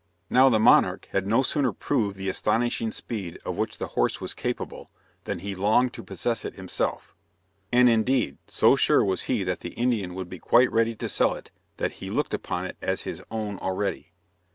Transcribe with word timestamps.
Now 0.31 0.49
the 0.49 0.57
monarch 0.57 1.09
had 1.11 1.27
no 1.27 1.43
sooner 1.43 1.71
proved 1.71 2.17
the 2.17 2.27
astonishing 2.27 2.91
speed 2.91 3.37
of 3.45 3.55
which 3.55 3.77
the 3.77 3.89
horse 3.89 4.19
was 4.19 4.33
capable 4.33 4.87
than 5.25 5.37
he 5.37 5.53
longed 5.53 5.93
to 5.93 6.01
possess 6.03 6.43
it 6.43 6.55
himself, 6.55 7.13
and 7.71 7.87
indeed, 7.87 8.39
so 8.47 8.75
sure 8.75 9.05
was 9.05 9.25
he 9.29 9.43
that 9.43 9.59
the 9.59 9.75
Indian 9.75 10.15
would 10.15 10.27
be 10.27 10.39
quite 10.39 10.71
ready 10.71 10.95
to 10.95 11.07
sell 11.07 11.35
it, 11.35 11.51
that 11.77 11.91
he 12.01 12.09
looked 12.09 12.33
upon 12.33 12.65
it 12.65 12.77
as 12.81 13.03
his 13.03 13.21
own 13.29 13.59
already. 13.59 14.11